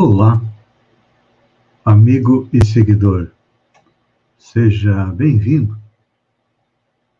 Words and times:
Olá, 0.00 0.40
amigo 1.84 2.48
e 2.52 2.64
seguidor. 2.64 3.32
Seja 4.38 5.06
bem-vindo 5.06 5.76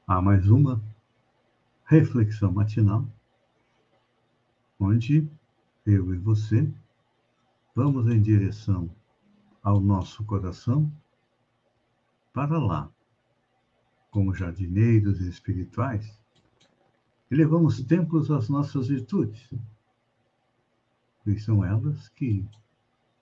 a 0.07 0.23
mais 0.23 0.49
uma 0.49 0.81
reflexão 1.87 2.53
matinal, 2.53 3.05
onde 4.79 5.29
eu 5.85 6.15
e 6.15 6.19
você 6.19 6.73
vamos 7.75 8.07
em 8.07 8.23
direção 8.23 8.89
ao 9.61 9.81
nosso 9.81 10.23
coração 10.23 10.89
para 12.33 12.61
lá, 12.61 12.89
como 14.09 14.33
jardineiros 14.33 15.21
espirituais, 15.21 16.17
levamos 17.29 17.83
templos 17.83 18.31
às 18.31 18.49
nossas 18.49 18.87
virtudes, 18.87 19.53
pois 21.25 21.43
são 21.43 21.65
elas 21.65 22.09
que 22.11 22.47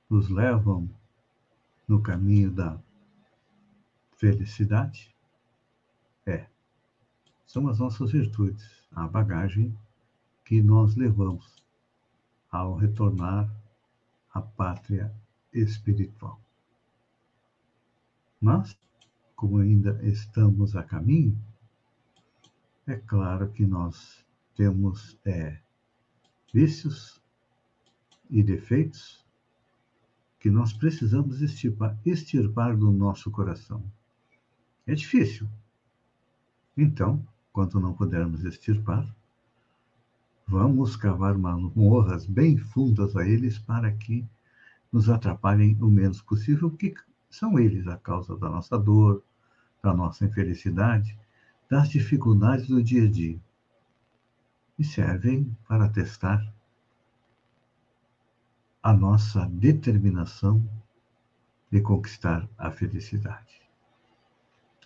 nos 0.09 0.29
levam 0.29 0.89
no 1.87 2.03
caminho 2.03 2.51
da 2.51 2.79
felicidade? 4.17 5.15
É, 6.25 6.47
são 7.47 7.69
as 7.69 7.79
nossas 7.79 8.13
virtudes, 8.13 8.87
a 8.93 9.07
bagagem 9.07 9.77
que 10.45 10.63
nós 10.63 10.97
levamos 10.97 11.65
ao 12.51 12.77
retornar 12.77 13.53
à 14.33 14.41
pátria 14.41 15.13
espiritual. 15.53 16.41
Mas, 18.41 18.79
como 19.35 19.59
ainda 19.59 20.01
estamos 20.07 20.77
a 20.77 20.83
caminho, 20.83 21.39
é 22.87 22.97
claro 22.97 23.51
que 23.51 23.67
nós 23.67 24.25
temos 24.55 25.19
é, 25.25 25.59
vícios 26.53 27.21
e 28.31 28.43
defeitos 28.43 29.26
que 30.47 30.51
nós 30.53 30.73
precisamos 30.73 31.43
extirpar, 31.43 31.99
extirpar 32.07 32.77
do 32.77 32.93
nosso 32.93 33.33
coração. 33.33 33.83
É 34.87 34.95
difícil. 34.95 35.49
Então, 36.77 37.27
quando 37.53 37.81
não 37.81 37.93
pudermos 37.93 38.45
extirpar, 38.45 39.13
vamos 40.47 40.95
cavar 40.95 41.37
morras 41.37 42.25
bem 42.27 42.57
fundas 42.57 43.17
a 43.17 43.27
eles 43.27 43.59
para 43.59 43.91
que 43.91 44.25
nos 44.93 45.11
atrapalhem 45.11 45.77
o 45.81 45.89
menos 45.89 46.23
possível, 46.23 46.71
porque 46.71 46.95
são 47.29 47.59
eles 47.59 47.89
a 47.89 47.97
causa 47.97 48.37
da 48.37 48.49
nossa 48.49 48.79
dor, 48.79 49.25
da 49.83 49.93
nossa 49.93 50.27
infelicidade, 50.27 51.19
das 51.69 51.89
dificuldades 51.89 52.69
do 52.69 52.81
dia 52.81 53.03
a 53.03 53.11
dia. 53.11 53.41
E 54.79 54.85
servem 54.85 55.57
para 55.67 55.89
testar 55.89 56.55
a 58.87 58.93
nossa 58.93 59.47
determinação 59.47 60.65
de 61.73 61.81
conquistar 61.81 62.49
a 62.57 62.71
felicidade. 62.71 63.61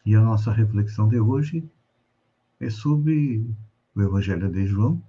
E 0.07 0.15
a 0.15 0.23
nossa 0.23 0.51
reflexão 0.51 1.07
de 1.07 1.20
hoje 1.20 1.70
é 2.58 2.70
sobre 2.70 3.45
o 3.95 4.01
Evangelho 4.01 4.51
de 4.51 4.67
João, 4.67 5.05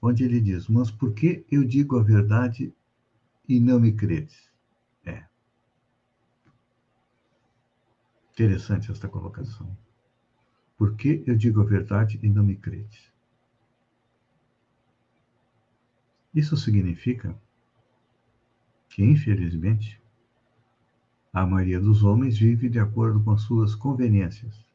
onde 0.00 0.22
ele 0.22 0.40
diz: 0.40 0.68
Mas 0.68 0.92
por 0.92 1.12
que 1.12 1.44
eu 1.50 1.64
digo 1.64 1.98
a 1.98 2.02
verdade 2.04 2.72
e 3.48 3.58
não 3.58 3.80
me 3.80 3.90
credes? 3.90 4.48
É. 5.04 5.24
Interessante 8.30 8.92
esta 8.92 9.08
colocação. 9.08 9.76
Por 10.76 10.94
que 10.94 11.24
eu 11.26 11.34
digo 11.34 11.60
a 11.62 11.64
verdade 11.64 12.20
e 12.22 12.28
não 12.28 12.44
me 12.44 12.54
credes? 12.54 13.12
Isso 16.32 16.56
significa 16.56 17.36
que, 18.98 19.04
infelizmente, 19.04 20.02
a 21.32 21.46
maioria 21.46 21.78
dos 21.78 22.02
homens 22.02 22.36
vive 22.36 22.68
de 22.68 22.80
acordo 22.80 23.22
com 23.22 23.30
as 23.30 23.42
suas 23.42 23.72
conveniências, 23.72 24.66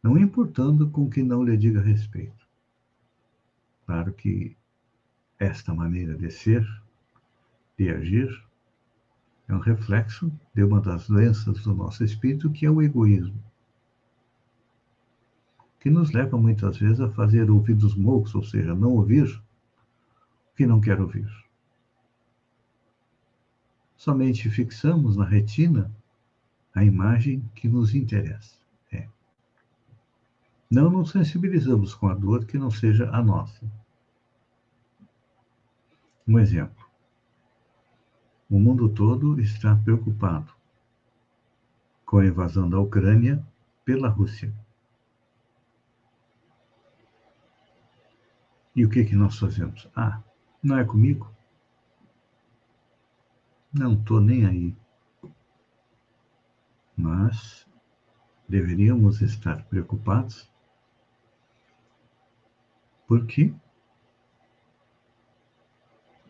não 0.00 0.16
importando 0.16 0.88
com 0.88 1.10
que 1.10 1.20
não 1.20 1.42
lhe 1.42 1.56
diga 1.56 1.80
respeito. 1.80 2.46
Claro 3.86 4.12
que 4.12 4.56
esta 5.36 5.74
maneira 5.74 6.14
de 6.14 6.30
ser, 6.30 6.64
de 7.76 7.90
agir, 7.90 8.30
é 9.48 9.54
um 9.54 9.58
reflexo 9.58 10.30
de 10.54 10.62
uma 10.62 10.80
das 10.80 11.08
doenças 11.08 11.60
do 11.64 11.74
nosso 11.74 12.04
espírito, 12.04 12.52
que 12.52 12.64
é 12.64 12.70
o 12.70 12.80
egoísmo, 12.80 13.42
que 15.80 15.90
nos 15.90 16.12
leva 16.12 16.38
muitas 16.38 16.78
vezes 16.78 17.00
a 17.00 17.10
fazer 17.10 17.50
ouvidos 17.50 17.96
moucos, 17.96 18.32
ou 18.32 18.44
seja, 18.44 18.76
não 18.76 18.92
ouvir 18.92 19.26
o 19.26 20.56
que 20.56 20.68
não 20.68 20.80
quer 20.80 21.00
ouvir 21.00 21.43
somente 24.04 24.50
fixamos 24.50 25.16
na 25.16 25.24
retina 25.24 25.90
a 26.74 26.84
imagem 26.84 27.40
que 27.54 27.66
nos 27.66 27.94
interessa. 27.94 28.58
É. 28.92 29.08
Não 30.70 30.90
nos 30.90 31.10
sensibilizamos 31.10 31.94
com 31.94 32.08
a 32.08 32.14
dor 32.14 32.44
que 32.44 32.58
não 32.58 32.70
seja 32.70 33.08
a 33.10 33.22
nossa. 33.22 33.64
Um 36.28 36.38
exemplo. 36.38 36.84
O 38.50 38.58
mundo 38.60 38.90
todo 38.90 39.40
está 39.40 39.74
preocupado 39.74 40.52
com 42.04 42.18
a 42.18 42.26
invasão 42.26 42.68
da 42.68 42.78
Ucrânia 42.78 43.42
pela 43.86 44.08
Rússia. 44.08 44.52
E 48.76 48.84
o 48.84 48.90
que, 48.90 49.02
que 49.06 49.16
nós 49.16 49.38
fazemos? 49.38 49.88
Ah, 49.96 50.20
não 50.62 50.76
é 50.76 50.84
comigo? 50.84 51.33
Não 53.76 53.94
estou 53.94 54.20
nem 54.20 54.46
aí. 54.46 54.76
Mas 56.96 57.66
deveríamos 58.48 59.20
estar 59.20 59.64
preocupados 59.64 60.48
porque 63.08 63.52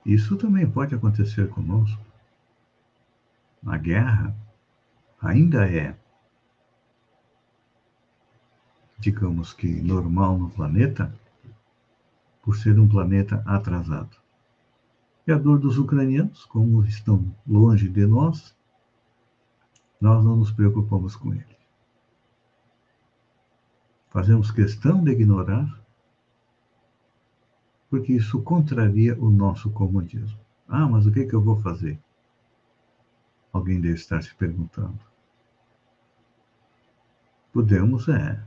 isso 0.07 0.39
também 0.39 0.69
pode 0.71 0.95
acontecer 0.95 1.51
conosco. 1.51 2.03
A 3.67 3.77
guerra 3.77 4.35
ainda 5.21 5.69
é, 5.69 5.99
digamos 8.99 9.53
que, 9.53 9.83
normal 9.83 10.39
no 10.39 10.49
planeta, 10.49 11.15
por 12.43 12.57
ser 12.57 12.79
um 12.79 12.89
planeta 12.89 13.43
atrasado. 13.45 14.24
E 15.27 15.33
a 15.33 15.39
dor 15.39 15.59
dos 15.59 15.79
ucranianos, 15.79 16.45
como 16.45 16.85
estão 16.85 17.35
longe 17.47 17.89
de 17.89 18.07
nós, 18.07 18.55
nós 20.01 20.23
não 20.23 20.37
nos 20.37 20.53
preocupamos 20.53 21.17
com 21.17 21.33
eles. 21.33 21.57
Fazemos 24.11 24.51
questão 24.51 25.03
de 25.03 25.13
ignorar, 25.13 25.81
porque 27.89 28.13
isso 28.13 28.43
contraria 28.43 29.19
o 29.19 29.31
nosso 29.31 29.71
comodismo. 29.71 30.39
Ah, 30.69 30.87
mas 30.87 31.07
o 31.07 31.13
que, 31.13 31.25
que 31.25 31.35
eu 31.35 31.41
vou 31.41 31.61
fazer? 31.61 31.99
Alguém 33.53 33.81
deve 33.81 33.95
estar 33.95 34.23
se 34.23 34.35
perguntando. 34.35 34.99
Podemos, 37.53 38.09
é, 38.09 38.45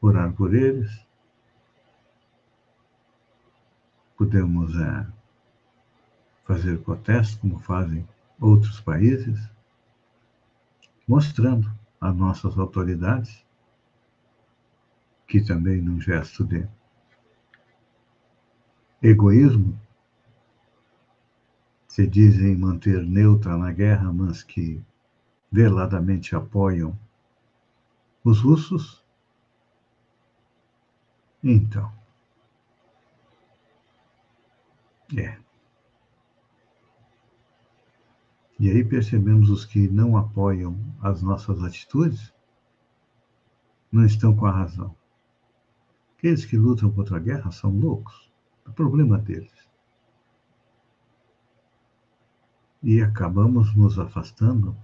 orar 0.00 0.32
por 0.32 0.54
eles, 0.54 1.04
podemos, 4.16 4.74
é, 4.76 5.06
fazer 6.50 6.78
protestos, 6.78 7.36
como 7.36 7.60
fazem 7.60 8.04
outros 8.40 8.80
países, 8.80 9.38
mostrando 11.06 11.72
às 12.00 12.16
nossas 12.16 12.58
autoridades 12.58 13.46
que 15.28 15.40
também 15.40 15.80
num 15.80 16.00
gesto 16.00 16.44
de 16.44 16.68
egoísmo 19.00 19.80
se 21.86 22.04
dizem 22.04 22.56
manter 22.56 23.00
neutra 23.00 23.56
na 23.56 23.70
guerra, 23.70 24.12
mas 24.12 24.42
que 24.42 24.82
veladamente 25.52 26.34
apoiam 26.34 26.98
os 28.24 28.40
russos. 28.40 29.04
Então, 31.44 31.92
é. 35.16 35.49
E 38.60 38.68
aí 38.70 38.84
percebemos 38.84 39.48
os 39.48 39.64
que 39.64 39.88
não 39.88 40.18
apoiam 40.18 40.78
as 41.00 41.22
nossas 41.22 41.62
atitudes 41.62 42.30
não 43.90 44.04
estão 44.04 44.36
com 44.36 44.44
a 44.44 44.50
razão. 44.50 44.94
Aqueles 46.18 46.44
que 46.44 46.58
lutam 46.58 46.92
contra 46.92 47.16
a 47.16 47.20
guerra 47.20 47.50
são 47.50 47.70
loucos. 47.70 48.30
É 48.68 48.70
problema 48.70 49.16
deles. 49.16 49.50
E 52.82 53.00
acabamos 53.00 53.74
nos 53.74 53.98
afastando 53.98 54.76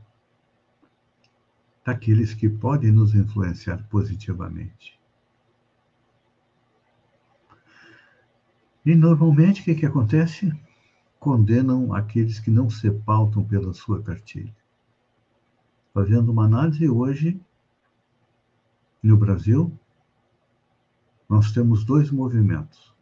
daqueles 1.85 2.33
que 2.33 2.49
podem 2.49 2.91
nos 2.91 3.15
influenciar 3.15 3.87
positivamente. 3.91 4.99
E 8.87 8.95
normalmente 8.95 9.61
o 9.61 9.65
que, 9.65 9.75
que 9.75 9.85
acontece? 9.85 10.51
Condenam 11.27 11.93
aqueles 11.93 12.39
que 12.39 12.53
não 12.53 12.71
se 12.71 12.89
pautam 12.89 13.43
pela 13.43 13.75
sua 13.75 14.01
cartilha. 14.01 14.55
Fazendo 15.93 16.31
uma 16.31 16.45
análise 16.45 16.89
hoje, 16.89 17.41
no 19.03 19.17
Brasil, 19.17 19.77
nós 21.29 21.51
temos 21.51 21.85
dois 21.85 22.13
movimentos. 22.13 22.95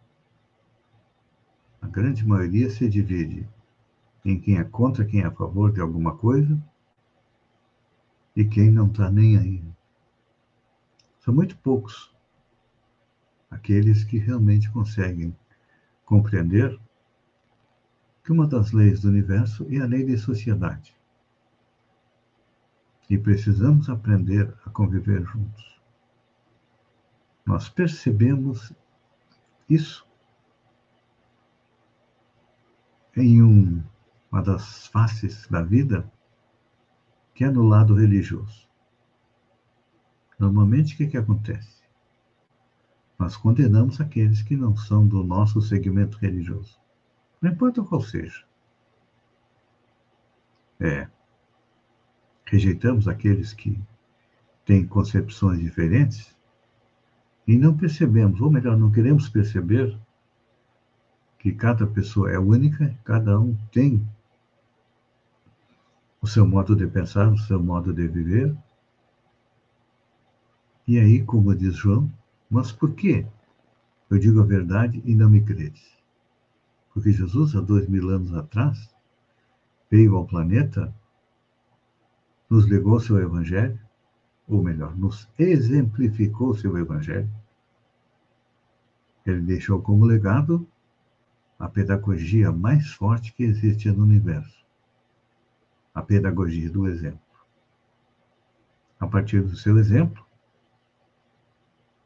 A 1.82 1.86
grande 1.86 2.26
maioria 2.26 2.70
se 2.70 2.88
divide 2.88 3.46
em 4.24 4.40
quem 4.40 4.56
é 4.56 4.64
contra, 4.64 5.04
quem 5.04 5.20
é 5.20 5.26
a 5.26 5.30
favor 5.30 5.70
de 5.70 5.82
alguma 5.82 6.16
coisa 6.16 6.58
e 8.34 8.42
quem 8.42 8.70
não 8.70 8.86
está 8.86 9.10
nem 9.10 9.36
aí. 9.36 9.62
São 11.20 11.34
muito 11.34 11.58
poucos 11.58 12.10
aqueles 13.50 14.02
que 14.02 14.16
realmente 14.16 14.70
conseguem 14.70 15.36
compreender 16.06 16.80
que 18.24 18.32
uma 18.32 18.46
das 18.46 18.72
leis 18.72 19.02
do 19.02 19.08
universo 19.08 19.66
é 19.70 19.78
a 19.78 19.86
lei 19.86 20.02
de 20.02 20.16
sociedade. 20.16 20.96
E 23.08 23.18
precisamos 23.18 23.90
aprender 23.90 24.52
a 24.64 24.70
conviver 24.70 25.22
juntos. 25.24 25.78
Nós 27.44 27.68
percebemos 27.68 28.72
isso 29.68 30.06
em 33.14 33.42
um, 33.42 33.84
uma 34.32 34.42
das 34.42 34.86
faces 34.86 35.46
da 35.48 35.60
vida 35.60 36.10
que 37.34 37.44
é 37.44 37.50
no 37.50 37.62
lado 37.62 37.94
religioso. 37.94 38.66
Normalmente, 40.38 40.94
o 40.94 40.96
que, 40.96 41.08
que 41.08 41.16
acontece? 41.18 41.82
Nós 43.18 43.36
condenamos 43.36 44.00
aqueles 44.00 44.42
que 44.42 44.56
não 44.56 44.74
são 44.74 45.06
do 45.06 45.22
nosso 45.22 45.60
segmento 45.60 46.16
religioso. 46.18 46.83
Não 47.44 47.52
importa 47.52 47.82
qual 47.82 48.00
seja. 48.00 48.42
É. 50.80 51.06
Rejeitamos 52.46 53.06
aqueles 53.06 53.52
que 53.52 53.78
têm 54.64 54.86
concepções 54.86 55.60
diferentes 55.60 56.34
e 57.46 57.58
não 57.58 57.76
percebemos, 57.76 58.40
ou 58.40 58.50
melhor, 58.50 58.78
não 58.78 58.90
queremos 58.90 59.28
perceber 59.28 59.94
que 61.38 61.52
cada 61.52 61.86
pessoa 61.86 62.30
é 62.30 62.38
única, 62.38 62.98
cada 63.04 63.38
um 63.38 63.54
tem 63.70 64.02
o 66.22 66.26
seu 66.26 66.46
modo 66.46 66.74
de 66.74 66.86
pensar, 66.86 67.30
o 67.30 67.36
seu 67.36 67.62
modo 67.62 67.92
de 67.92 68.08
viver. 68.08 68.56
E 70.88 70.98
aí, 70.98 71.22
como 71.22 71.54
diz 71.54 71.76
João, 71.76 72.10
mas 72.48 72.72
por 72.72 72.94
quê? 72.94 73.26
Eu 74.08 74.18
digo 74.18 74.40
a 74.40 74.46
verdade 74.46 75.02
e 75.04 75.14
não 75.14 75.28
me 75.28 75.42
credes. 75.42 76.03
Porque 76.94 77.12
Jesus, 77.12 77.54
há 77.54 77.60
dois 77.60 77.86
mil 77.88 78.08
anos 78.08 78.32
atrás, 78.32 78.88
veio 79.90 80.16
ao 80.16 80.26
planeta, 80.26 80.94
nos 82.48 82.66
legou 82.66 82.98
seu 83.00 83.18
evangelho, 83.18 83.78
ou 84.46 84.62
melhor, 84.62 84.96
nos 84.96 85.28
exemplificou 85.38 86.54
seu 86.54 86.78
evangelho. 86.78 87.30
Ele 89.26 89.40
deixou 89.40 89.82
como 89.82 90.06
legado 90.06 90.66
a 91.58 91.68
pedagogia 91.68 92.52
mais 92.52 92.92
forte 92.92 93.32
que 93.32 93.42
existe 93.42 93.90
no 93.90 94.04
universo 94.04 94.64
a 95.94 96.02
pedagogia 96.02 96.68
do 96.68 96.88
exemplo. 96.88 97.20
A 98.98 99.06
partir 99.06 99.42
do 99.42 99.56
seu 99.56 99.78
exemplo, 99.78 100.26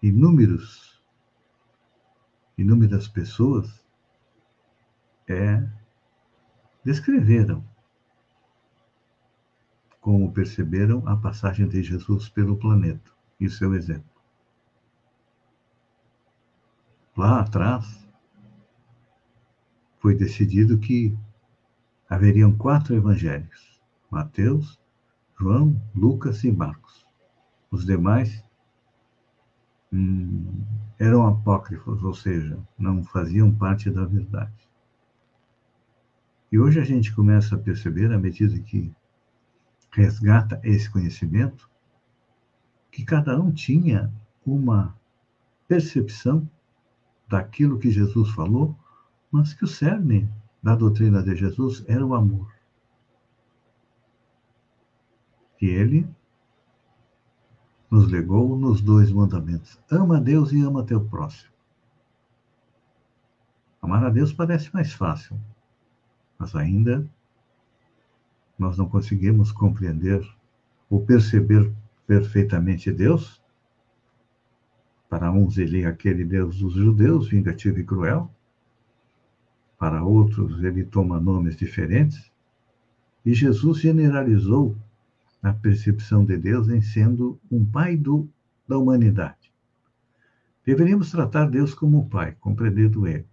inúmeros, 0.03 1.03
inúmeras 2.57 3.09
pessoas 3.09 3.83
é, 5.29 5.67
descreveram 6.85 7.65
como 10.01 10.33
perceberam 10.33 11.07
a 11.07 11.17
passagem 11.17 11.69
de 11.69 11.83
Jesus 11.83 12.29
pelo 12.29 12.57
planeta 12.57 13.11
e 13.39 13.49
seu 13.51 13.75
exemplo. 13.75 14.09
Lá 17.17 17.41
atrás, 17.41 18.09
foi 19.99 20.15
decidido 20.15 20.79
que 20.79 21.17
haveriam 22.09 22.57
quatro 22.57 22.95
evangelhos 22.95 23.83
Mateus, 24.11 24.81
João, 25.39 25.81
Lucas 25.95 26.43
e 26.45 26.51
Marcos. 26.51 27.07
Os 27.71 27.85
demais 27.85 28.43
hum, 29.93 30.65
eram 30.99 31.27
apócrifos, 31.27 32.03
ou 32.03 32.15
seja, 32.15 32.59
não 32.79 33.05
faziam 33.05 33.55
parte 33.55 33.91
da 33.91 34.05
verdade. 34.05 34.68
E 36.51 36.59
hoje 36.59 36.81
a 36.81 36.85
gente 36.85 37.15
começa 37.15 37.55
a 37.55 37.59
perceber, 37.59 38.13
à 38.13 38.19
medida 38.19 38.59
que 38.61 38.93
resgata 39.91 40.61
esse 40.63 40.91
conhecimento, 40.91 41.69
que 42.91 43.05
cada 43.05 43.41
um 43.41 43.53
tinha 43.53 44.13
uma 44.45 44.97
percepção 45.67 46.49
daquilo 47.29 47.79
que 47.79 47.91
Jesus 47.91 48.31
falou, 48.31 48.75
mas 49.31 49.53
que 49.53 49.65
o 49.65 49.69
cerne 49.69 50.29
da 50.63 50.75
doutrina 50.75 51.23
de 51.23 51.37
Jesus 51.37 51.85
era 51.87 52.05
o 52.05 52.15
amor 52.15 52.59
que 55.59 55.67
ele 55.67 56.09
nos 57.91 58.11
legou 58.11 58.57
nos 58.57 58.81
dois 58.81 59.11
mandamentos: 59.11 59.79
ama 59.91 60.17
a 60.17 60.21
Deus 60.21 60.53
e 60.53 60.63
ama 60.63 60.87
teu 60.87 61.05
próximo. 61.05 61.53
Amar 63.83 64.05
a 64.05 64.11
Deus 64.11 64.33
parece 64.33 64.73
mais 64.73 64.93
fácil, 64.93 65.39
mas 66.39 66.55
ainda 66.55 67.09
nós 68.59 68.77
não 68.77 68.89
conseguimos 68.89 69.53
compreender 69.53 70.27
ou 70.89 71.05
perceber 71.05 71.71
perfeitamente 72.07 72.91
Deus. 72.93 73.43
Para 75.09 75.31
uns, 75.31 75.59
ele 75.59 75.83
é 75.83 75.87
aquele 75.87 76.25
Deus 76.25 76.59
dos 76.59 76.75
judeus, 76.75 77.29
vingativo 77.29 77.79
e 77.79 77.85
cruel. 77.85 78.31
Para 79.79 80.03
outros, 80.03 80.63
ele 80.63 80.85
toma 80.85 81.21
nomes 81.21 81.57
diferentes. 81.57 82.31
E 83.25 83.33
Jesus 83.33 83.79
generalizou 83.79 84.77
a 85.43 85.53
percepção 85.53 86.25
de 86.25 86.37
Deus 86.37 86.69
em 86.69 86.81
sendo 86.81 87.39
um 87.51 87.65
pai 87.65 87.97
do, 87.97 88.29
da 88.67 88.77
humanidade. 88.77 89.53
Deveríamos 90.65 91.11
tratar 91.11 91.47
Deus 91.47 91.73
como 91.75 92.01
um 92.01 92.09
pai, 92.09 92.37
compreendendo 92.41 93.07
ele. 93.07 93.27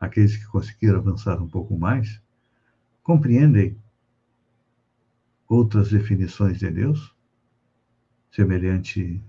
Aqueles 0.00 0.36
que 0.36 0.46
conseguiram 0.46 0.98
avançar 0.98 1.40
um 1.40 1.48
pouco 1.48 1.78
mais 1.78 2.20
compreendem 3.02 3.76
outras 5.46 5.90
definições 5.90 6.58
de 6.58 6.70
Deus, 6.70 7.14
semelhante 8.30 9.22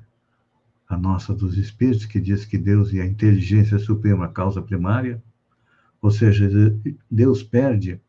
à 0.87 0.95
nossa 0.97 1.33
dos 1.33 1.57
Espíritos, 1.57 2.05
que 2.05 2.21
diz 2.21 2.45
que 2.45 2.57
Deus 2.57 2.93
é 2.93 3.01
a 3.01 3.05
inteligência 3.05 3.79
suprema, 3.79 4.25
a 4.25 4.31
causa 4.31 4.61
primária, 4.61 5.21
ou 6.01 6.11
seja, 6.11 6.47
Deus 7.09 7.43
perde 7.43 7.99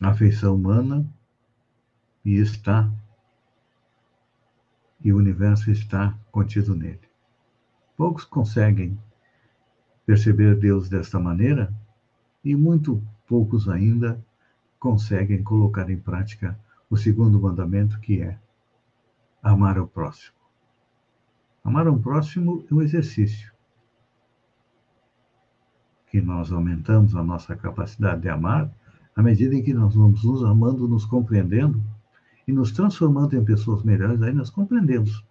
a 0.00 0.08
afeição 0.08 0.54
humana 0.54 1.06
e 2.24 2.36
está, 2.36 2.90
e 5.00 5.12
o 5.12 5.16
universo 5.16 5.70
está 5.70 6.18
contido 6.32 6.74
nele. 6.74 7.00
Poucos 7.96 8.24
conseguem 8.24 8.98
perceber 10.06 10.56
Deus 10.56 10.88
desta 10.88 11.18
maneira 11.18 11.74
e 12.44 12.54
muito 12.54 13.02
poucos 13.26 13.68
ainda 13.68 14.24
conseguem 14.78 15.42
colocar 15.42 15.90
em 15.90 15.98
prática 15.98 16.58
o 16.88 16.96
segundo 16.96 17.40
mandamento, 17.40 17.98
que 17.98 18.22
é 18.22 18.38
amar 19.42 19.76
ao 19.76 19.88
próximo. 19.88 20.36
Amar 21.64 21.88
ao 21.88 21.98
próximo 21.98 22.64
é 22.70 22.74
um 22.74 22.80
exercício 22.80 23.52
que 26.08 26.20
nós 26.20 26.52
aumentamos 26.52 27.16
a 27.16 27.24
nossa 27.24 27.56
capacidade 27.56 28.22
de 28.22 28.28
amar 28.28 28.72
à 29.16 29.22
medida 29.22 29.56
em 29.56 29.62
que 29.62 29.74
nós 29.74 29.96
vamos 29.96 30.22
nos 30.22 30.44
amando, 30.44 30.86
nos 30.86 31.04
compreendendo 31.04 31.82
e 32.46 32.52
nos 32.52 32.70
transformando 32.70 33.36
em 33.36 33.44
pessoas 33.44 33.82
melhores, 33.82 34.22
aí 34.22 34.32
nós 34.32 34.50
compreendemos 34.50 35.24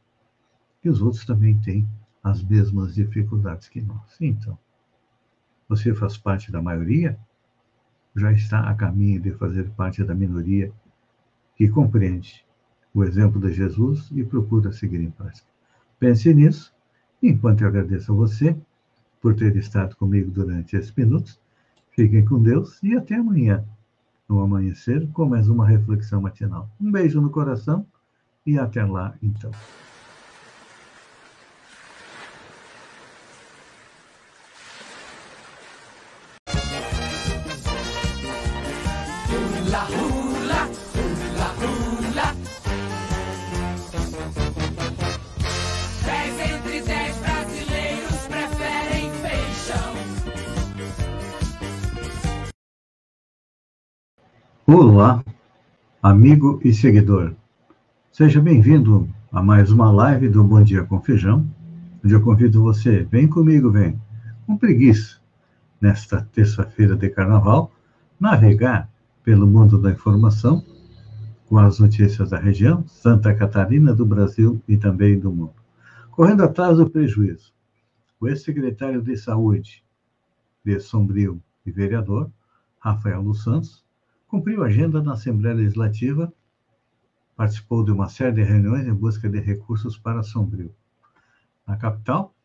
que 0.82 0.90
os 0.90 1.02
outros 1.02 1.24
também 1.24 1.58
têm 1.62 1.88
as 2.22 2.44
mesmas 2.44 2.94
dificuldades 2.94 3.70
que 3.70 3.82
nós. 3.82 4.18
Então, 4.20 4.58
você 5.68 5.94
faz 5.94 6.18
parte 6.18 6.52
da 6.52 6.62
maioria 6.62 7.18
já 8.16 8.32
está 8.32 8.70
a 8.70 8.74
caminho 8.74 9.20
de 9.20 9.32
fazer 9.32 9.70
parte 9.72 10.04
da 10.04 10.16
minoria 10.16 10.72
que 11.56 11.68
compreende 11.68 12.46
o 12.94 13.04
exemplo 13.04 13.42
de 13.42 13.54
Jesus 13.54 14.10
e 14.12 14.24
procura 14.24 14.72
seguir 14.72 15.02
em 15.02 15.12
prática. 15.12 15.48
Pense 16.00 16.34
nisso, 16.34 16.74
enquanto 17.22 17.62
eu 17.62 17.68
agradeço 17.68 18.14
a 18.14 18.16
você 18.16 18.56
por 19.22 19.36
ter 19.36 19.56
estado 19.58 19.96
comigo 19.98 20.32
durante 20.32 20.78
esses 20.78 20.94
minutos. 20.94 21.40
Fiquem 21.92 22.24
com 22.24 22.42
Deus 22.42 22.82
e 22.84 22.96
até 22.96 23.16
amanhã, 23.16 23.66
no 24.30 24.42
amanhecer, 24.42 25.08
com 25.12 25.26
mais 25.26 25.50
uma 25.50 25.68
reflexão 25.68 26.22
matinal. 26.22 26.70
Um 26.80 26.92
beijo 26.92 27.22
no 27.22 27.30
coração 27.30 27.86
e 28.46 28.58
até 28.58 28.86
lá, 28.86 29.16
então. 29.22 29.52
Olá, 54.66 55.22
amigo 56.02 56.62
e 56.64 56.74
seguidor. 56.74 57.34
Seja 58.14 58.40
bem-vindo 58.40 59.10
a 59.30 59.44
mais 59.44 59.72
uma 59.72 59.92
live 59.92 60.30
do 60.30 60.42
Bom 60.42 60.64
Dia 60.64 60.86
com 60.86 61.02
Feijão, 61.02 61.46
onde 62.02 62.14
eu 62.14 62.22
convido 62.22 62.64
você, 62.64 63.04
vem 63.04 63.28
comigo, 63.28 63.70
vem, 63.70 64.00
com 64.48 64.56
preguiça, 64.56 65.18
nesta 65.82 66.22
terça-feira 66.32 66.96
de 66.96 67.10
carnaval, 67.10 67.74
navegar 68.18 68.90
pelo 69.26 69.46
mundo 69.46 69.78
da 69.78 69.92
informação 69.92 70.64
com 71.50 71.58
as 71.58 71.80
notícias 71.80 72.30
da 72.30 72.40
região, 72.40 72.88
Santa 72.88 73.36
Catarina, 73.36 73.94
do 73.94 74.06
Brasil 74.06 74.62
e 74.68 74.78
também 74.78 75.20
do 75.20 75.32
mundo. 75.32 75.56
Correndo 76.12 76.44
atrás 76.44 76.78
do 76.78 76.90
prejuízo, 76.90 77.54
o 78.22 78.28
ex-secretário 78.28 79.02
de 79.02 79.18
Saúde 79.18 79.84
de 80.64 80.80
Sombrio 80.80 81.42
e 81.66 81.72
vereador, 81.72 82.32
Rafael 82.80 83.22
dos 83.22 83.44
Santos, 83.44 83.86
Cumpriu 84.36 84.64
a 84.64 84.68
agenda 84.68 85.02
na 85.02 85.14
Assembleia 85.14 85.56
Legislativa, 85.56 86.34
participou 87.38 87.86
de 87.86 87.92
uma 87.92 88.10
série 88.10 88.34
de 88.34 88.44
reuniões 88.44 88.86
em 88.86 88.94
busca 88.94 89.30
de 89.30 89.40
recursos 89.40 89.98
para 89.98 90.24
Sombrio. 90.24 90.76
Na 91.66 91.78
capital 91.78 92.36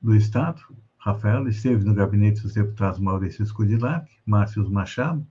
do 0.00 0.16
Estado, 0.16 0.62
Rafael 0.96 1.46
esteve 1.48 1.84
no 1.84 1.92
gabinete 1.92 2.40
dos 2.40 2.54
deputados 2.54 2.98
Maurício 2.98 3.44
Scudilac, 3.44 4.10
Márcio 4.24 4.70
Machado. 4.70 5.26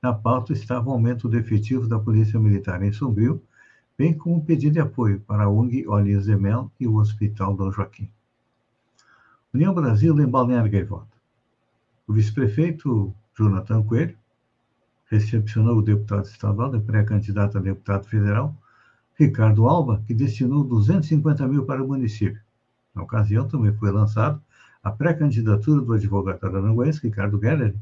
Na 0.00 0.12
pauta 0.12 0.52
estava 0.52 0.88
o 0.88 0.92
aumento 0.92 1.28
do 1.28 1.36
efetivo 1.36 1.88
da 1.88 1.98
Polícia 1.98 2.38
Militar 2.38 2.82
em 2.82 2.92
Sombrio, 2.92 3.42
bem 3.96 4.16
como 4.16 4.36
um 4.36 4.40
pedido 4.40 4.74
de 4.74 4.80
apoio 4.80 5.20
para 5.20 5.44
a 5.44 5.50
ONG 5.50 5.88
Olhinhos 5.88 6.26
de 6.26 6.36
Mel 6.36 6.70
e 6.78 6.86
o 6.86 6.94
Hospital 6.94 7.56
Dom 7.56 7.72
Joaquim. 7.72 8.08
União 9.52 9.74
Brasil 9.74 10.16
em 10.20 10.26
Balneário 10.26 10.70
Gaivota. 10.70 11.18
O 12.06 12.12
vice-prefeito 12.12 13.12
Jonathan 13.36 13.82
Coelho 13.82 14.16
recepcionou 15.10 15.78
o 15.78 15.82
deputado 15.82 16.26
estadual 16.26 16.74
e 16.76 16.80
pré-candidato 16.80 17.58
a 17.58 17.60
deputado 17.60 18.06
federal, 18.06 18.54
Ricardo 19.18 19.66
Alba, 19.66 20.00
que 20.06 20.14
destinou 20.14 20.62
250 20.62 21.48
mil 21.48 21.64
para 21.64 21.82
o 21.82 21.88
município. 21.88 22.40
Na 22.94 23.02
ocasião, 23.02 23.48
também 23.48 23.72
foi 23.72 23.90
lançado 23.90 24.40
a 24.82 24.92
pré-candidatura 24.92 25.80
do 25.80 25.92
advogado 25.92 26.44
aranguense, 26.44 27.02
Ricardo 27.02 27.40
Geller, 27.40 27.74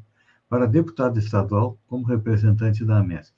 para 0.49 0.67
deputado 0.67 1.19
estadual 1.19 1.79
como 1.87 2.07
representante 2.07 2.85
da 2.85 2.99
AMESC. 2.99 3.35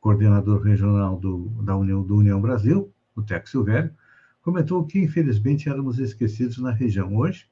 Coordenador 0.00 0.62
regional 0.62 1.18
do, 1.18 1.48
da 1.62 1.76
União, 1.76 2.02
do 2.02 2.16
União 2.16 2.40
Brasil, 2.40 2.92
o 3.14 3.22
Tex 3.22 3.50
Silvério, 3.50 3.94
comentou 4.42 4.84
que, 4.84 4.98
infelizmente, 4.98 5.68
éramos 5.68 5.98
esquecidos 5.98 6.58
na 6.58 6.70
região. 6.70 7.16
Hoje, 7.16 7.48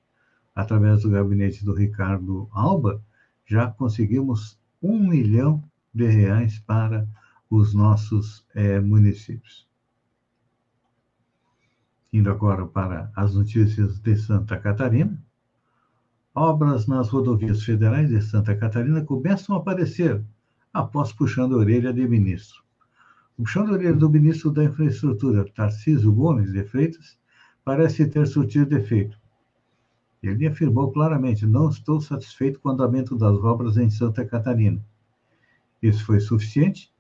através 0.55 1.03
do 1.03 1.11
gabinete 1.11 1.65
do 1.65 1.73
Ricardo 1.73 2.49
Alba, 2.53 3.03
já 3.47 3.71
conseguimos 3.71 4.59
um 4.83 5.09
milhão 5.09 5.63
de 5.95 6.07
reais 6.07 6.59
para 6.59 7.09
os 7.49 7.75
nossos 7.75 8.47
é, 8.55 8.81
municípios. 8.81 9.69
Indo 12.13 12.31
agora 12.31 12.67
para 12.67 13.11
as 13.17 13.35
notícias 13.35 13.99
de 13.99 14.17
Santa 14.17 14.59
Catarina. 14.59 15.23
Obras 16.35 16.87
nas 16.87 17.11
rodovias 17.11 17.63
federais 17.63 18.09
de 18.09 18.23
Santa 18.23 18.57
Catarina 18.57 19.05
começam 19.05 19.55
a 19.55 19.59
aparecer 19.59 20.25
após 20.73 21.13
puxando 21.13 21.55
a 21.55 21.59
orelha 21.59 21.93
de 21.93 22.09
ministro. 22.09 22.63
O 23.37 23.43
puxando 23.43 23.69
a 23.69 23.73
orelha 23.73 23.93
do 23.93 24.09
ministro 24.09 24.51
da 24.51 24.65
Infraestrutura, 24.65 25.45
Tarcísio 25.55 26.11
Gomes 26.11 26.51
de 26.51 26.65
Freitas, 26.65 27.19
parece 27.63 28.07
ter 28.07 28.27
surtido 28.27 28.75
efeito. 28.75 29.21
Ele 30.23 30.47
afirmou 30.47 30.91
claramente: 30.91 31.45
não 31.45 31.69
estou 31.69 32.01
satisfeito 32.01 32.61
com 32.61 32.71
o 32.71 32.73
andamento 32.73 33.15
das 33.15 33.37
obras 33.37 33.77
em 33.77 33.91
Santa 33.91 34.25
Catarina. 34.25 34.83
Isso 35.83 36.03
foi 36.07 36.19
suficiente 36.19 36.91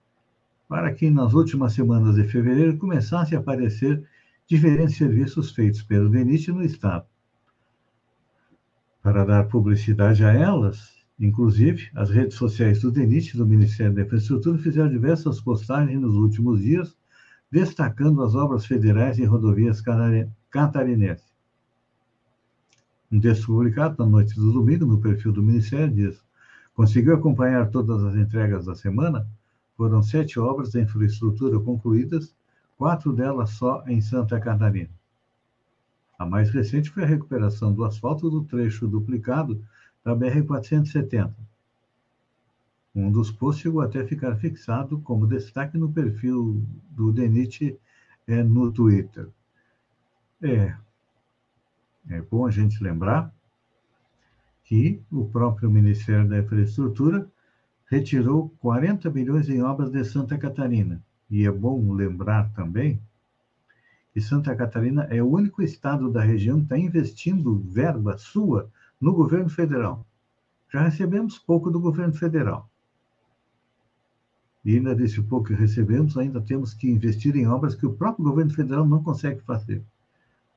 para 0.69 0.93
que 0.93 1.09
nas 1.09 1.33
últimas 1.33 1.73
semanas 1.73 2.17
de 2.17 2.25
fevereiro 2.25 2.77
começassem 2.77 3.39
a 3.39 3.41
aparecer 3.41 4.07
diferentes 4.47 4.99
serviços 4.99 5.53
feitos 5.53 5.81
pelo 5.81 6.11
DENIT 6.11 6.53
no 6.53 6.63
Estado. 6.63 7.07
Para 9.03 9.25
dar 9.25 9.49
publicidade 9.49 10.25
a 10.25 10.33
elas, 10.33 10.93
inclusive, 11.19 11.91
as 11.93 12.09
redes 12.09 12.37
sociais 12.37 12.83
do 12.83 12.91
DENIT 12.93 13.37
do 13.37 13.45
Ministério 13.45 13.93
da 13.93 14.03
Infraestrutura 14.03 14.57
fizeram 14.59 14.89
diversas 14.89 15.41
postagens 15.41 16.01
nos 16.01 16.15
últimos 16.15 16.61
dias, 16.61 16.97
destacando 17.51 18.23
as 18.23 18.37
obras 18.37 18.65
federais 18.65 19.19
em 19.19 19.25
rodovias 19.25 19.83
catarinenses. 20.51 21.33
Um 23.11 23.19
texto 23.19 23.47
publicado 23.47 23.97
na 23.99 24.09
noite 24.09 24.37
do 24.37 24.53
domingo 24.53 24.87
no 24.87 25.01
perfil 25.01 25.33
do 25.33 25.43
Ministério 25.43 25.93
diz: 25.93 26.25
Conseguiu 26.73 27.17
acompanhar 27.17 27.71
todas 27.71 28.05
as 28.05 28.15
entregas 28.15 28.67
da 28.67 28.77
semana? 28.77 29.27
Foram 29.77 30.01
sete 30.01 30.39
obras 30.39 30.71
de 30.71 30.81
infraestrutura 30.81 31.59
concluídas, 31.59 32.37
quatro 32.79 33.13
delas 33.13 33.51
só 33.51 33.83
em 33.89 34.01
Santa 34.01 34.39
Catarina. 34.39 35.02
A 36.23 36.27
mais 36.27 36.51
recente 36.51 36.89
foi 36.89 37.03
a 37.03 37.07
recuperação 37.07 37.75
do 37.75 37.85
asfalto 37.85 38.31
do 38.31 38.45
trecho 38.45 38.87
duplicado 38.87 39.61
da 40.05 40.15
BR-470. 40.15 41.35
Um 42.95 43.11
dos 43.11 43.33
posts 43.33 43.63
chegou 43.63 43.81
até 43.81 44.07
ficar 44.07 44.37
fixado 44.37 45.01
como 45.01 45.27
destaque 45.27 45.77
no 45.77 45.93
perfil 45.93 46.65
do 46.91 47.13
DENIT 47.13 47.77
é, 48.29 48.41
no 48.41 48.71
Twitter. 48.71 49.31
É, 50.41 50.77
é 52.09 52.21
bom 52.23 52.47
a 52.47 52.53
gente 52.53 52.81
lembrar 52.81 53.35
que 54.65 55.03
o 55.11 55.25
próprio 55.25 55.69
Ministério 55.69 56.29
da 56.29 56.39
Infraestrutura 56.39 57.29
retirou 57.87 58.49
40 58.61 59.11
bilhões 59.11 59.49
em 59.49 59.61
obras 59.61 59.91
de 59.91 60.05
Santa 60.05 60.39
Catarina. 60.39 61.03
E 61.29 61.45
é 61.45 61.51
bom 61.51 61.93
lembrar 61.93 62.53
também 62.55 63.03
que 64.13 64.21
Santa 64.21 64.55
Catarina 64.55 65.05
é 65.05 65.23
o 65.23 65.31
único 65.31 65.63
estado 65.63 66.11
da 66.11 66.21
região 66.21 66.59
que 66.59 66.65
está 66.65 66.79
investindo 66.79 67.59
verba 67.59 68.19
sua 68.19 68.71
no 69.01 69.15
governo 69.15 69.49
federal. 69.49 70.07
Já 70.71 70.83
recebemos 70.83 71.39
pouco 71.39 71.71
do 71.71 71.81
governo 71.81 72.15
federal. 72.15 72.69
E 74.65 74.77
ainda 74.77 74.95
desse 74.95 75.21
pouco 75.23 75.49
que 75.49 75.55
recebemos, 75.55 76.17
ainda 76.17 76.41
temos 76.41 76.73
que 76.73 76.91
investir 76.91 77.37
em 77.37 77.49
obras 77.49 77.75
que 77.75 77.87
o 77.87 77.95
próprio 77.95 78.25
governo 78.25 78.53
federal 78.53 78.87
não 78.87 79.03
consegue 79.03 79.41
fazer. 79.41 79.83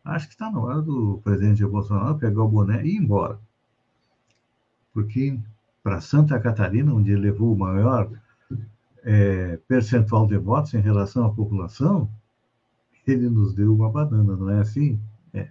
Acho 0.04 0.28
que 0.28 0.34
está 0.34 0.52
na 0.52 0.60
hora 0.60 0.82
do 0.82 1.20
presidente 1.24 1.66
Bolsonaro 1.66 2.18
pegar 2.18 2.44
o 2.44 2.48
boné 2.48 2.86
e 2.86 2.96
ir 2.96 2.98
embora. 2.98 3.40
Porque 4.94 5.40
para 5.82 6.02
Santa 6.02 6.40
Catarina, 6.40 6.94
onde 6.94 7.12
ele 7.12 7.22
levou 7.22 7.54
o 7.54 7.58
maior 7.58 8.12
é, 9.04 9.58
percentual 9.68 10.28
de 10.28 10.38
votos 10.38 10.74
em 10.74 10.80
relação 10.80 11.26
à 11.26 11.34
população, 11.34 12.10
ele 13.12 13.30
nos 13.30 13.54
deu 13.54 13.74
uma 13.74 13.90
banana, 13.90 14.36
não 14.36 14.50
é 14.50 14.60
assim? 14.60 15.00
É. 15.34 15.50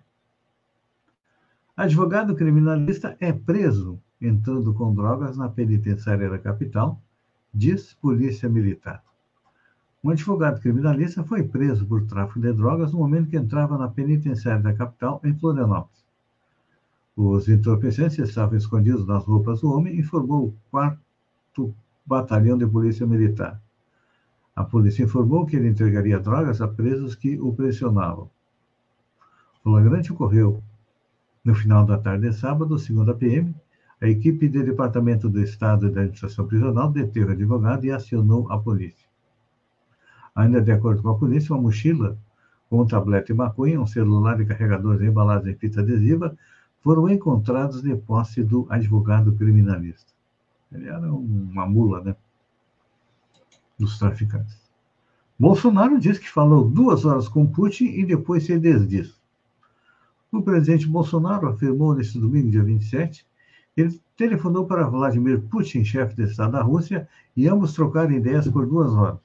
Advogado 1.77 2.35
criminalista 2.35 3.17
é 3.21 3.33
preso 3.33 4.01
entrando 4.21 4.73
com 4.75 4.95
drogas 4.95 5.37
na 5.37 5.49
penitenciária 5.49 6.31
da 6.31 6.39
capital, 6.39 7.01
diz 7.53 7.95
Polícia 7.95 8.49
Militar. 8.49 9.03
Um 10.03 10.11
advogado 10.11 10.61
criminalista 10.61 11.25
foi 11.25 11.43
preso 11.43 11.87
por 11.87 12.05
tráfico 12.05 12.41
de 12.41 12.53
drogas 12.53 12.93
no 12.93 12.99
momento 12.99 13.31
que 13.31 13.37
entrava 13.37 13.79
na 13.79 13.89
penitenciária 13.89 14.63
da 14.63 14.75
capital, 14.75 15.21
em 15.25 15.35
Florianópolis. 15.35 16.05
Os 17.17 17.49
entorpecentes 17.49 18.19
estavam 18.19 18.59
escondidos 18.59 19.07
nas 19.07 19.25
roupas 19.25 19.61
do 19.61 19.73
homem, 19.73 19.99
informou 19.99 20.49
o 20.49 20.55
4 20.71 21.75
Batalhão 22.05 22.59
de 22.59 22.67
Polícia 22.67 23.07
Militar. 23.07 23.63
A 24.57 24.63
polícia 24.63 25.03
informou 25.03 25.47
que 25.47 25.57
ele 25.57 25.69
entregaria 25.69 26.19
drogas 26.21 26.61
a 26.61 26.69
presos 26.69 27.15
que 27.15 27.41
o 27.41 27.53
pressionavam. 27.53 28.31
O 29.65 29.71
flagrante 29.71 30.13
ocorreu 30.13 30.63
no 31.45 31.55
final 31.55 31.85
da 31.85 31.99
tarde 31.99 32.29
de 32.29 32.35
sábado, 32.35 32.79
segundo 32.79 33.11
a 33.11 33.15
PM, 33.15 33.55
a 34.01 34.09
equipe 34.09 34.49
do 34.49 34.65
Departamento 34.65 35.29
do 35.29 35.41
Estado 35.41 35.91
da 35.91 36.01
Administração 36.01 36.47
Prisional 36.47 36.91
deteve 36.91 37.31
o 37.31 37.33
advogado 37.33 37.85
e 37.85 37.91
acionou 37.91 38.51
a 38.51 38.59
polícia. 38.59 39.09
Ainda 40.35 40.61
de 40.61 40.73
acordo 40.73 41.03
com 41.03 41.11
a 41.11 41.19
polícia, 41.19 41.55
uma 41.55 41.63
mochila 41.63 42.19
com 42.69 42.81
um 42.81 42.87
tablete 42.87 43.33
e 43.33 43.35
maconha, 43.35 43.81
um 43.81 43.87
celular 43.87 44.41
e 44.41 44.47
carregadores 44.47 45.01
embalados 45.01 45.47
em 45.47 45.55
fita 45.55 45.81
adesiva 45.81 46.37
foram 46.81 47.09
encontrados 47.09 47.83
de 47.83 47.95
posse 47.97 48.43
do 48.43 48.67
advogado 48.69 49.33
criminalista. 49.35 50.13
Ele 50.73 50.89
era 50.89 51.13
uma 51.13 51.67
mula, 51.67 52.03
né? 52.03 52.17
Dos 53.85 53.99
traficantes. 53.99 54.59
Bolsonaro 55.39 56.01
disse 56.01 56.19
que 56.19 56.31
falou 56.31 56.67
duas 56.67 57.05
horas 57.05 57.29
com 57.29 57.47
Putin 57.47 57.85
e 57.85 58.07
depois 58.07 58.45
se 58.45 58.59
desdiz. 58.59 59.15
O 60.33 60.41
presidente 60.41 60.87
Bolsonaro 60.89 61.49
afirmou 61.49 61.95
neste 61.95 62.19
domingo, 62.19 62.51
dia 62.51 62.63
27, 62.63 63.27
ele 63.77 64.01
telefonou 64.17 64.65
para 64.65 64.89
Vladimir 64.89 65.43
Putin, 65.43 65.85
chefe 65.85 66.17
de 66.17 66.23
Estado 66.23 66.53
da 66.53 66.63
Rússia, 66.63 67.07
e 67.37 67.47
ambos 67.47 67.75
trocaram 67.75 68.13
ideias 68.13 68.49
por 68.49 68.67
duas 68.67 68.91
horas. 68.91 69.21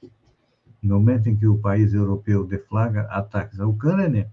No 0.82 0.96
momento 0.96 1.30
em 1.30 1.36
que 1.36 1.46
o 1.46 1.56
país 1.56 1.94
europeu 1.94 2.44
deflagra 2.44 3.04
ataques 3.04 3.58
à 3.60 3.66
Ucrânia, 3.66 4.30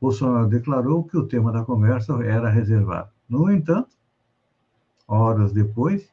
Bolsonaro 0.00 0.48
declarou 0.48 1.04
que 1.04 1.16
o 1.16 1.28
tema 1.28 1.52
da 1.52 1.62
conversa 1.62 2.12
era 2.24 2.50
reservado. 2.50 3.10
No 3.28 3.48
entanto, 3.48 3.90
horas 5.06 5.52
depois, 5.52 6.10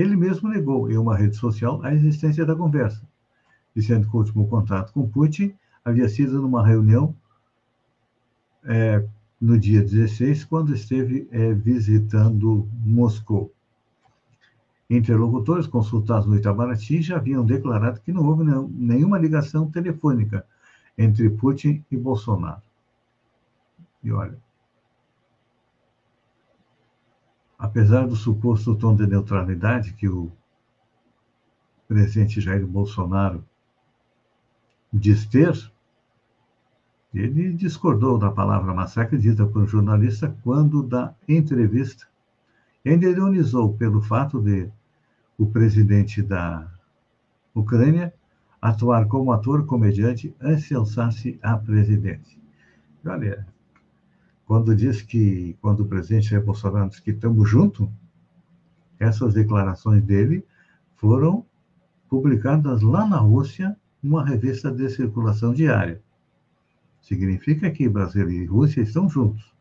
ele 0.00 0.16
mesmo 0.16 0.48
negou 0.48 0.90
em 0.90 0.96
uma 0.96 1.16
rede 1.16 1.36
social 1.36 1.80
a 1.82 1.92
existência 1.94 2.44
da 2.44 2.56
conversa, 2.56 3.02
dizendo 3.74 4.08
que 4.08 4.16
o 4.16 4.18
último 4.18 4.48
contato 4.48 4.92
com 4.92 5.08
Putin 5.08 5.54
havia 5.84 6.08
sido 6.08 6.40
numa 6.40 6.66
reunião 6.66 7.14
é, 8.64 9.04
no 9.40 9.58
dia 9.58 9.82
16, 9.82 10.44
quando 10.44 10.74
esteve 10.74 11.28
é, 11.30 11.52
visitando 11.54 12.68
Moscou. 12.84 13.52
Interlocutores 14.88 15.66
consultados 15.66 16.26
no 16.26 16.36
Itamaraty 16.36 17.00
já 17.00 17.16
haviam 17.16 17.44
declarado 17.44 18.00
que 18.00 18.12
não 18.12 18.26
houve 18.26 18.44
nenhuma 18.44 19.18
ligação 19.18 19.70
telefônica 19.70 20.44
entre 20.98 21.30
Putin 21.30 21.84
e 21.90 21.96
Bolsonaro. 21.96 22.60
E 24.02 24.10
olha, 24.10 24.36
apesar 27.60 28.06
do 28.06 28.16
suposto 28.16 28.74
tom 28.74 28.96
de 28.96 29.06
neutralidade 29.06 29.92
que 29.92 30.08
o 30.08 30.32
presidente 31.86 32.40
Jair 32.40 32.66
Bolsonaro 32.66 33.44
diz 34.90 35.26
ter, 35.26 35.70
ele 37.12 37.52
discordou 37.52 38.18
da 38.18 38.30
palavra 38.30 38.72
massacre 38.72 39.18
dita 39.18 39.46
por 39.46 39.62
um 39.62 39.66
jornalista 39.66 40.34
quando 40.42 40.82
da 40.82 41.14
entrevista. 41.28 42.08
Ainda 42.84 43.06
ironizou 43.06 43.74
pelo 43.74 44.00
fato 44.00 44.40
de 44.40 44.70
o 45.36 45.44
presidente 45.44 46.22
da 46.22 46.66
Ucrânia 47.54 48.14
atuar 48.62 49.06
como 49.06 49.32
ator 49.32 49.66
comediante 49.66 50.34
antes 50.40 50.64
de 50.68 50.74
alçar-se 50.74 51.38
à 51.42 51.58
presidência. 51.58 52.38
Olha, 53.04 53.46
quando 54.50 54.74
diz 54.74 55.00
que, 55.00 55.56
quando 55.60 55.84
o 55.84 55.86
presidente 55.86 56.30
Jair 56.30 56.44
Bolsonaro 56.44 56.90
diz 56.90 56.98
que 56.98 57.12
estamos 57.12 57.48
juntos, 57.48 57.88
essas 58.98 59.32
declarações 59.32 60.02
dele 60.02 60.44
foram 60.96 61.46
publicadas 62.08 62.82
lá 62.82 63.06
na 63.06 63.18
Rússia, 63.18 63.76
numa 64.02 64.24
revista 64.24 64.68
de 64.72 64.90
circulação 64.90 65.54
diária. 65.54 66.02
Significa 67.00 67.70
que 67.70 67.88
Brasil 67.88 68.28
e 68.28 68.44
Rússia 68.44 68.80
estão 68.80 69.08
juntos. 69.08 69.54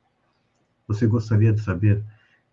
você 0.86 1.06
gostaria 1.06 1.52
de 1.52 1.60
saber 1.60 2.02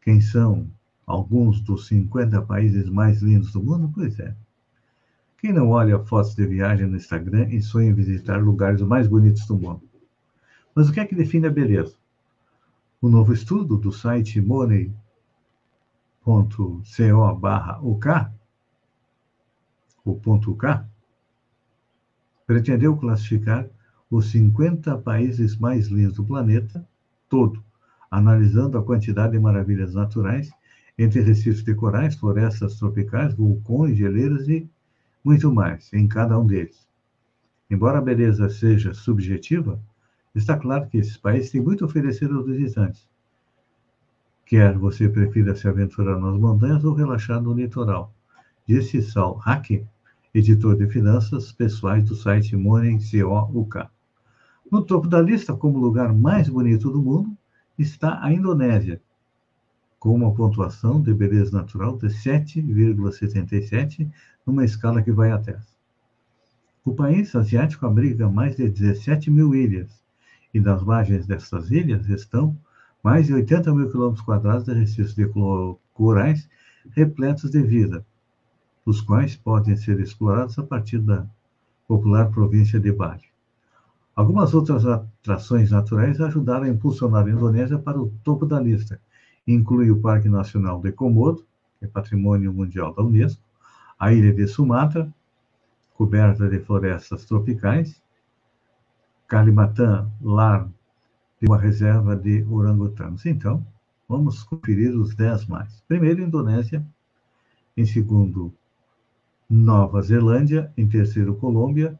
quem 0.02 0.20
são 0.20 0.70
alguns 1.10 1.60
dos 1.60 1.88
50 1.88 2.40
países 2.44 2.88
mais 2.88 3.20
lindos 3.24 3.52
do 3.52 3.64
mundo? 3.64 3.92
Pois 3.92 4.20
é. 4.20 4.36
Quem 5.40 5.52
não 5.52 5.70
olha 5.70 5.98
fotos 5.98 6.36
de 6.36 6.46
viagem 6.46 6.86
no 6.86 6.98
Instagram 6.98 7.50
e 7.50 7.60
sonha 7.64 7.90
em 7.90 7.94
visitar 7.94 8.38
lugares 8.38 8.80
mais 8.84 9.08
bonitos 9.08 9.48
do 9.48 9.58
mundo? 9.58 9.82
Mas 10.76 10.88
o 10.88 10.94
que 10.94 11.00
é 11.00 11.06
que 11.06 11.16
define 11.16 11.48
a 11.48 11.52
beleza? 11.52 11.96
O 13.02 13.10
novo 13.10 13.34
estudo 13.34 13.76
do 13.76 13.92
site 13.92 14.40
money.co 14.40 14.94
barra 17.40 17.80
UK, 17.82 18.08
o 20.06 20.14
ponto 20.14 20.52
UK, 20.52 20.68
pretendeu 22.46 22.96
classificar 22.96 23.68
os 24.12 24.30
50 24.30 24.96
países 25.00 25.58
mais 25.58 25.88
lindos 25.88 26.18
do 26.18 26.26
planeta 26.26 26.88
todo, 27.28 27.64
analisando 28.12 28.78
a 28.78 28.84
quantidade 28.84 29.32
de 29.32 29.40
maravilhas 29.40 29.96
naturais 29.96 30.52
entre 31.00 31.22
recifes 31.22 31.64
de 31.64 31.74
corais, 31.74 32.16
florestas 32.16 32.76
tropicais, 32.76 33.34
vulcões, 33.34 33.98
geleiras 33.98 34.50
e 34.50 34.70
muito 35.24 35.50
mais 35.50 35.92
em 35.94 36.06
cada 36.06 36.38
um 36.38 36.46
deles. 36.46 36.86
Embora 37.72 38.00
a 38.00 38.02
beleza 38.02 38.50
seja 38.50 38.94
subjetiva, 38.94 39.82
está 40.36 40.58
claro 40.58 40.90
que 40.90 40.98
esses 40.98 41.16
países 41.16 41.52
têm 41.52 41.62
muito 41.62 41.86
a 41.86 41.88
oferecer 41.88 42.30
aos 42.30 42.46
visitantes. 42.46 43.08
Quer 44.46 44.78
você 44.78 45.08
prefira 45.08 45.56
se 45.56 45.70
aventurar 45.70 46.20
nas 46.20 46.38
montanhas 46.38 46.84
ou 46.84 46.94
relaxar 46.94 47.42
no 47.42 47.54
litoral, 47.54 48.14
disse 48.68 49.02
Sal 49.02 49.36
Hack, 49.36 49.86
editor 50.34 50.76
de 50.76 50.88
finanças 50.88 51.54
pessoais 51.54 52.04
do 52.04 52.16
site 52.16 52.58
Money 52.58 53.00
COUK. 53.00 53.88
No 54.70 54.84
topo 54.84 55.08
da 55.08 55.22
lista, 55.22 55.56
como 55.56 55.80
lugar 55.80 56.14
mais 56.14 56.50
bonito 56.50 56.92
do 56.92 57.02
mundo, 57.02 57.38
está 57.78 58.22
a 58.22 58.34
Indonésia, 58.34 59.02
com 60.00 60.16
uma 60.16 60.34
pontuação 60.34 61.02
de 61.02 61.14
beleza 61.14 61.52
natural 61.52 61.98
de 61.98 62.08
7,77, 62.08 64.10
numa 64.46 64.64
escala 64.64 65.02
que 65.02 65.12
vai 65.12 65.32
a 65.32 65.38
10. 65.38 65.60
O 66.86 66.96
país 66.96 67.36
asiático 67.36 67.86
abriga 67.86 68.30
mais 68.30 68.56
de 68.56 68.70
17 68.70 69.30
mil 69.30 69.54
ilhas, 69.54 70.02
e 70.54 70.60
nas 70.60 70.82
margens 70.82 71.28
dessas 71.28 71.70
ilhas 71.70 72.08
estão 72.08 72.58
mais 73.04 73.28
de 73.28 73.34
80 73.34 73.76
mil 73.76 73.92
quilômetros 73.92 74.26
quadrados 74.26 74.66
de 74.66 74.74
recifes 74.74 75.14
de 75.14 75.30
corais 75.94 76.50
repletos 76.92 77.52
de 77.52 77.62
vida, 77.62 78.06
os 78.86 79.02
quais 79.02 79.36
podem 79.36 79.76
ser 79.76 80.00
explorados 80.00 80.58
a 80.58 80.64
partir 80.64 81.00
da 81.00 81.26
popular 81.88 82.32
província 82.32 82.80
de 82.80 82.92
Bali. 82.92 83.24
Algumas 84.16 84.54
outras 84.54 84.86
atrações 84.86 85.72
naturais 85.72 86.20
ajudaram 86.20 86.66
a 86.66 86.70
impulsionar 86.70 87.26
a 87.26 87.30
Indonésia 87.30 87.78
para 87.78 88.02
o 88.02 88.12
topo 88.24 88.46
da 88.46 88.60
lista. 88.60 89.00
Inclui 89.52 89.90
o 89.90 90.00
Parque 90.00 90.30
Nacional 90.30 90.80
de 90.80 90.92
Komodo, 90.92 91.44
que 91.80 91.86
é 91.86 91.88
Patrimônio 91.88 92.54
Mundial 92.54 92.94
da 92.94 93.02
Unesco, 93.02 93.42
a 93.98 94.14
ilha 94.14 94.32
de 94.32 94.48
Sumatra, 94.48 95.12
coberta 95.96 96.48
de 96.48 96.60
florestas 96.60 97.26
tropicais, 97.26 98.00
Kalimantan, 99.28 100.08
lar 100.22 100.70
de 101.42 101.48
uma 101.48 101.58
reserva 101.58 102.16
de 102.16 102.46
orangotangos. 102.48 103.26
Então, 103.26 103.66
vamos 104.08 104.44
conferir 104.44 104.96
os 104.96 105.16
dez 105.16 105.48
mais. 105.48 105.82
Primeiro, 105.88 106.22
Indonésia. 106.22 106.86
Em 107.76 107.88
segundo, 107.88 108.54
Nova 109.50 110.00
Zelândia, 110.04 110.72
em 110.78 110.88
terceiro, 110.88 111.36
Colômbia, 111.36 112.00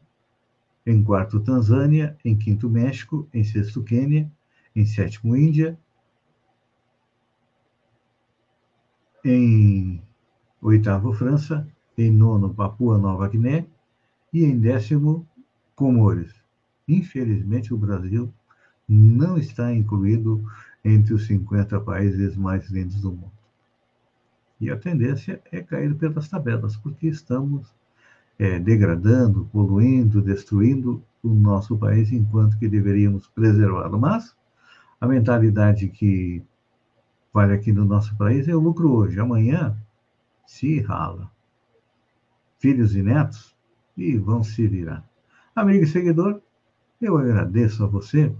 em 0.86 1.02
quarto 1.02 1.40
Tanzânia, 1.40 2.16
em 2.24 2.36
quinto 2.36 2.70
México, 2.70 3.28
em 3.34 3.42
sexto 3.42 3.82
Quênia, 3.82 4.30
em 4.74 4.86
sétimo 4.86 5.36
Índia, 5.36 5.76
em 9.24 10.02
oitavo 10.60 11.12
França, 11.12 11.66
em 11.96 12.10
nono 12.10 12.52
Papua 12.54 12.98
Nova 12.98 13.28
Guiné 13.28 13.66
e 14.32 14.44
em 14.44 14.58
décimo 14.58 15.26
Comores. 15.74 16.34
Infelizmente, 16.86 17.72
o 17.72 17.78
Brasil 17.78 18.32
não 18.88 19.38
está 19.38 19.72
incluído 19.72 20.44
entre 20.84 21.14
os 21.14 21.26
50 21.26 21.80
países 21.80 22.36
mais 22.36 22.68
lindos 22.70 23.00
do 23.00 23.10
mundo. 23.10 23.32
E 24.60 24.70
a 24.70 24.76
tendência 24.76 25.40
é 25.50 25.62
cair 25.62 25.94
pelas 25.94 26.28
tabelas, 26.28 26.76
porque 26.76 27.06
estamos 27.06 27.74
é, 28.38 28.58
degradando, 28.58 29.48
poluindo, 29.52 30.20
destruindo 30.20 31.02
o 31.22 31.28
nosso 31.28 31.78
país, 31.78 32.12
enquanto 32.12 32.58
que 32.58 32.68
deveríamos 32.68 33.26
preservá-lo. 33.28 33.98
Mas 33.98 34.34
a 35.00 35.06
mentalidade 35.06 35.88
que 35.88 36.42
vale 37.32 37.54
aqui 37.54 37.72
no 37.72 37.84
nosso 37.84 38.16
país 38.16 38.48
é 38.48 38.54
o 38.54 38.60
lucro 38.60 38.92
hoje. 38.92 39.18
Amanhã 39.20 39.76
se 40.46 40.80
rala. 40.80 41.30
Filhos 42.58 42.94
e 42.94 43.02
netos 43.02 43.56
e 43.96 44.16
vão 44.16 44.42
se 44.42 44.66
virar. 44.66 45.08
Amigo 45.54 45.84
e 45.84 45.86
seguidor, 45.86 46.40
eu 47.00 47.16
agradeço 47.16 47.84
a 47.84 47.86
você 47.86 48.34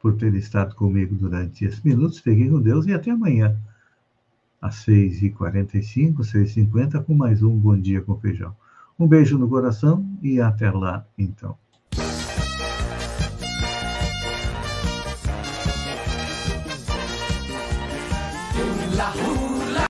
por 0.00 0.16
ter 0.16 0.34
estado 0.34 0.74
comigo 0.74 1.14
durante 1.14 1.64
esses 1.64 1.82
minutos. 1.82 2.18
Fiquem 2.18 2.50
com 2.50 2.60
Deus 2.60 2.86
e 2.86 2.94
até 2.94 3.10
amanhã, 3.10 3.56
às 4.60 4.84
6h45, 4.86 6.18
6h50, 6.18 7.04
com 7.04 7.14
mais 7.14 7.42
um 7.42 7.56
Bom 7.56 7.78
Dia 7.78 8.02
com 8.02 8.18
Feijão. 8.18 8.56
Um 8.98 9.06
beijo 9.06 9.38
no 9.38 9.48
coração 9.48 10.06
e 10.22 10.40
até 10.40 10.70
lá, 10.70 11.06
então. 11.16 11.56